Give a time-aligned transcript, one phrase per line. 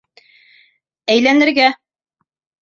[1.17, 1.69] Әйләнергә!